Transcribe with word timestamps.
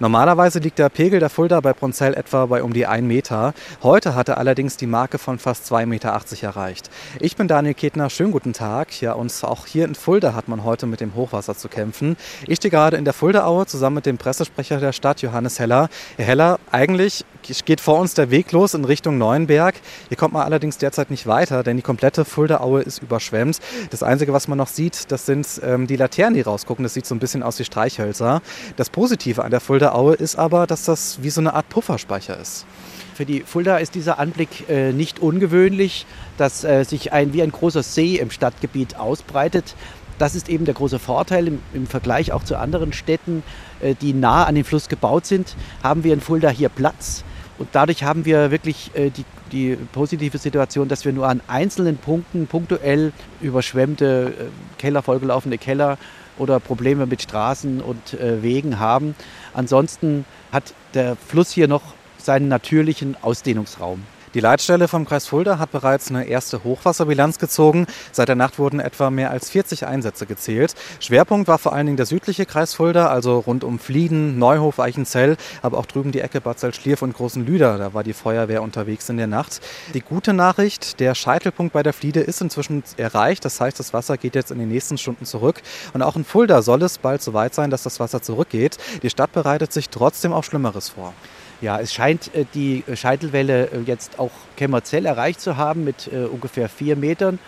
Normalerweise 0.00 0.60
liegt 0.60 0.78
der 0.78 0.90
Pegel 0.90 1.18
der 1.18 1.28
Fulda 1.28 1.58
bei 1.58 1.72
Bronzell 1.72 2.14
etwa 2.14 2.46
bei 2.46 2.62
um 2.62 2.72
die 2.72 2.86
1 2.86 3.04
Meter. 3.04 3.52
Heute 3.82 4.14
hat 4.14 4.28
er 4.28 4.38
allerdings 4.38 4.76
die 4.76 4.86
Marke 4.86 5.18
von 5.18 5.40
fast 5.40 5.72
2,80 5.72 5.86
Meter 5.86 6.20
erreicht. 6.42 6.88
Ich 7.18 7.34
bin 7.34 7.48
Daniel 7.48 7.74
Ketner, 7.74 8.08
schönen 8.08 8.30
guten 8.30 8.52
Tag. 8.52 9.00
Ja, 9.00 9.14
und 9.14 9.32
auch 9.42 9.66
hier 9.66 9.86
in 9.86 9.96
Fulda 9.96 10.34
hat 10.34 10.46
man 10.46 10.62
heute 10.62 10.86
mit 10.86 11.00
dem 11.00 11.16
Hochwasser 11.16 11.56
zu 11.56 11.68
kämpfen. 11.68 12.16
Ich 12.46 12.58
stehe 12.58 12.70
gerade 12.70 12.96
in 12.96 13.04
der 13.04 13.12
Fuldaaue 13.12 13.66
zusammen 13.66 13.96
mit 13.96 14.06
dem 14.06 14.18
Pressesprecher 14.18 14.78
der 14.78 14.92
Stadt, 14.92 15.20
Johannes 15.20 15.58
Heller. 15.58 15.88
Herr 16.16 16.26
Heller, 16.26 16.60
eigentlich 16.70 17.24
geht 17.42 17.80
vor 17.80 17.98
uns 17.98 18.14
der 18.14 18.30
Weg 18.30 18.52
los 18.52 18.74
in 18.74 18.84
Richtung 18.84 19.18
Neuenberg. 19.18 19.74
Hier 20.08 20.16
kommt 20.16 20.34
man 20.34 20.42
allerdings 20.42 20.78
derzeit 20.78 21.10
nicht 21.10 21.26
weiter, 21.26 21.62
denn 21.62 21.76
die 21.76 21.82
komplette 21.82 22.24
Fuldaaue 22.24 22.82
ist 22.82 23.02
überschwemmt. 23.02 23.58
Das 23.90 24.02
Einzige, 24.02 24.32
was 24.32 24.48
man 24.48 24.58
noch 24.58 24.68
sieht, 24.68 25.10
das 25.10 25.26
sind 25.26 25.46
ähm, 25.62 25.86
die 25.86 25.96
Laternen, 25.96 26.34
die 26.34 26.40
rausgucken. 26.40 26.82
Das 26.82 26.94
sieht 26.94 27.06
so 27.06 27.14
ein 27.14 27.18
bisschen 27.18 27.42
aus 27.42 27.58
wie 27.58 27.64
Streichhölzer. 27.64 28.42
Das 28.76 28.90
Positive 28.90 29.44
an 29.44 29.50
der 29.50 29.60
Fulda 29.60 29.92
Aue 29.92 30.14
ist 30.14 30.36
aber, 30.36 30.66
dass 30.66 30.84
das 30.84 31.22
wie 31.22 31.30
so 31.30 31.40
eine 31.40 31.54
Art 31.54 31.68
Pufferspeicher 31.68 32.38
ist. 32.38 32.66
Für 33.14 33.24
die 33.24 33.40
Fulda 33.40 33.78
ist 33.78 33.94
dieser 33.94 34.18
Anblick 34.18 34.68
äh, 34.68 34.92
nicht 34.92 35.18
ungewöhnlich, 35.18 36.06
dass 36.36 36.62
äh, 36.62 36.84
sich 36.84 37.12
ein, 37.12 37.32
wie 37.32 37.42
ein 37.42 37.50
großer 37.50 37.82
See 37.82 38.16
im 38.16 38.30
Stadtgebiet 38.30 38.96
ausbreitet. 38.96 39.74
Das 40.18 40.34
ist 40.34 40.48
eben 40.48 40.64
der 40.64 40.74
große 40.74 40.98
Vorteil 40.98 41.48
im, 41.48 41.60
im 41.74 41.86
Vergleich 41.86 42.32
auch 42.32 42.44
zu 42.44 42.56
anderen 42.56 42.92
Städten, 42.92 43.42
äh, 43.80 43.94
die 43.94 44.12
nah 44.12 44.44
an 44.44 44.54
den 44.54 44.64
Fluss 44.64 44.88
gebaut 44.88 45.26
sind, 45.26 45.56
haben 45.82 46.04
wir 46.04 46.12
in 46.12 46.20
Fulda 46.20 46.48
hier 46.48 46.68
Platz. 46.68 47.24
Und 47.58 47.68
dadurch 47.72 48.04
haben 48.04 48.24
wir 48.24 48.50
wirklich 48.50 48.92
äh, 48.94 49.10
die, 49.10 49.24
die, 49.50 49.76
positive 49.92 50.38
Situation, 50.38 50.88
dass 50.88 51.04
wir 51.04 51.12
nur 51.12 51.28
an 51.28 51.40
einzelnen 51.48 51.96
Punkten 51.96 52.46
punktuell 52.46 53.12
überschwemmte 53.40 54.32
äh, 54.38 54.44
Keller, 54.78 55.02
vollgelaufene 55.02 55.58
Keller 55.58 55.98
oder 56.38 56.60
Probleme 56.60 57.06
mit 57.06 57.20
Straßen 57.20 57.80
und 57.80 58.14
äh, 58.14 58.42
Wegen 58.42 58.78
haben. 58.78 59.16
Ansonsten 59.54 60.24
hat 60.52 60.72
der 60.94 61.16
Fluss 61.16 61.50
hier 61.50 61.66
noch 61.66 61.82
seinen 62.16 62.48
natürlichen 62.48 63.16
Ausdehnungsraum. 63.20 64.02
Die 64.38 64.42
Leitstelle 64.42 64.86
vom 64.86 65.04
Kreis 65.04 65.26
Fulda 65.26 65.58
hat 65.58 65.72
bereits 65.72 66.10
eine 66.10 66.28
erste 66.28 66.62
Hochwasserbilanz 66.62 67.40
gezogen. 67.40 67.88
Seit 68.12 68.28
der 68.28 68.36
Nacht 68.36 68.60
wurden 68.60 68.78
etwa 68.78 69.10
mehr 69.10 69.32
als 69.32 69.50
40 69.50 69.84
Einsätze 69.84 70.26
gezählt. 70.26 70.76
Schwerpunkt 71.00 71.48
war 71.48 71.58
vor 71.58 71.72
allen 71.72 71.86
Dingen 71.86 71.96
der 71.96 72.06
südliche 72.06 72.46
Kreis 72.46 72.72
Fulda, 72.72 73.08
also 73.08 73.40
rund 73.40 73.64
um 73.64 73.80
Flieden, 73.80 74.38
Neuhof, 74.38 74.78
Eichenzell, 74.78 75.36
aber 75.60 75.76
auch 75.76 75.86
drüben 75.86 76.12
die 76.12 76.20
Ecke 76.20 76.40
Bad 76.40 76.60
Salzschlierf 76.60 77.02
und 77.02 77.16
Großen 77.16 77.44
Lüder. 77.44 77.78
Da 77.78 77.94
war 77.94 78.04
die 78.04 78.12
Feuerwehr 78.12 78.62
unterwegs 78.62 79.08
in 79.08 79.16
der 79.16 79.26
Nacht. 79.26 79.60
Die 79.92 80.02
gute 80.02 80.32
Nachricht, 80.34 81.00
der 81.00 81.16
Scheitelpunkt 81.16 81.72
bei 81.72 81.82
der 81.82 81.92
Fliede 81.92 82.20
ist 82.20 82.40
inzwischen 82.40 82.84
erreicht. 82.96 83.44
Das 83.44 83.60
heißt, 83.60 83.80
das 83.80 83.92
Wasser 83.92 84.18
geht 84.18 84.36
jetzt 84.36 84.52
in 84.52 84.60
den 84.60 84.68
nächsten 84.68 84.98
Stunden 84.98 85.24
zurück. 85.24 85.60
Und 85.94 86.02
auch 86.02 86.14
in 86.14 86.24
Fulda 86.24 86.62
soll 86.62 86.80
es 86.84 86.98
bald 86.98 87.22
so 87.22 87.34
weit 87.34 87.56
sein, 87.56 87.70
dass 87.70 87.82
das 87.82 87.98
Wasser 87.98 88.22
zurückgeht. 88.22 88.78
Die 89.02 89.10
Stadt 89.10 89.32
bereitet 89.32 89.72
sich 89.72 89.88
trotzdem 89.88 90.32
auf 90.32 90.44
Schlimmeres 90.44 90.90
vor. 90.90 91.12
Ja, 91.60 91.80
es 91.80 91.92
scheint 91.92 92.34
äh, 92.34 92.44
die 92.54 92.84
Scheitelwelle 92.94 93.70
äh, 93.72 93.80
jetzt 93.84 94.18
auch 94.18 94.30
Kämmerzell 94.56 95.06
erreicht 95.06 95.40
zu 95.40 95.56
haben 95.56 95.84
mit 95.84 96.08
äh, 96.12 96.24
ungefähr 96.24 96.68
vier 96.68 96.94
Metern. 96.94 97.38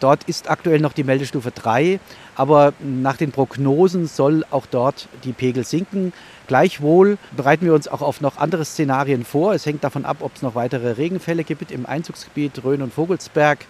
Dort 0.00 0.24
ist 0.24 0.50
aktuell 0.50 0.80
noch 0.80 0.92
die 0.92 1.04
Meldestufe 1.04 1.50
3, 1.50 2.00
aber 2.34 2.74
nach 2.80 3.16
den 3.16 3.32
Prognosen 3.32 4.06
soll 4.06 4.44
auch 4.50 4.66
dort 4.66 5.08
die 5.24 5.32
Pegel 5.32 5.64
sinken. 5.64 6.12
Gleichwohl 6.46 7.16
bereiten 7.34 7.64
wir 7.64 7.72
uns 7.72 7.88
auch 7.88 8.02
auf 8.02 8.20
noch 8.20 8.36
andere 8.36 8.66
Szenarien 8.66 9.24
vor. 9.24 9.54
Es 9.54 9.64
hängt 9.64 9.84
davon 9.84 10.04
ab, 10.04 10.18
ob 10.20 10.36
es 10.36 10.42
noch 10.42 10.54
weitere 10.54 10.92
Regenfälle 10.92 11.44
gibt 11.44 11.72
im 11.72 11.86
Einzugsgebiet 11.86 12.62
Rhön 12.62 12.82
und 12.82 12.92
Vogelsberg. 12.92 13.64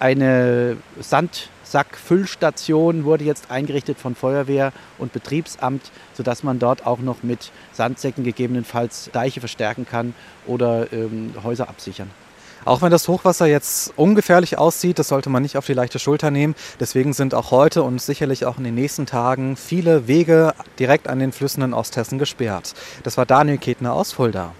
Eine 0.00 0.76
Sandsackfüllstation 1.00 3.04
wurde 3.04 3.22
jetzt 3.24 3.50
eingerichtet 3.50 3.98
von 3.98 4.16
Feuerwehr 4.16 4.72
und 4.98 5.12
Betriebsamt, 5.12 5.92
sodass 6.14 6.42
man 6.42 6.58
dort 6.58 6.86
auch 6.86 6.98
noch 6.98 7.22
mit 7.22 7.52
Sandsäcken 7.72 8.24
gegebenenfalls 8.24 9.10
Deiche 9.12 9.40
verstärken 9.40 9.86
kann 9.86 10.14
oder 10.46 10.92
ähm, 10.92 11.32
Häuser 11.42 11.68
absichern. 11.68 12.10
Auch 12.64 12.82
wenn 12.82 12.90
das 12.90 13.08
Hochwasser 13.08 13.46
jetzt 13.46 13.92
ungefährlich 13.96 14.58
aussieht, 14.58 14.98
das 14.98 15.08
sollte 15.08 15.30
man 15.30 15.42
nicht 15.42 15.56
auf 15.56 15.66
die 15.66 15.72
leichte 15.72 15.98
Schulter 15.98 16.30
nehmen. 16.30 16.54
Deswegen 16.78 17.12
sind 17.12 17.34
auch 17.34 17.50
heute 17.50 17.82
und 17.82 18.00
sicherlich 18.02 18.44
auch 18.44 18.58
in 18.58 18.64
den 18.64 18.74
nächsten 18.74 19.06
Tagen 19.06 19.56
viele 19.56 20.06
Wege 20.06 20.54
direkt 20.78 21.08
an 21.08 21.18
den 21.18 21.32
Flüssen 21.32 21.62
in 21.62 21.74
Osthessen 21.74 22.18
gesperrt. 22.18 22.74
Das 23.02 23.16
war 23.16 23.26
Daniel 23.26 23.58
Ketner 23.58 23.94
aus 23.94 24.12
Fulda. 24.12 24.52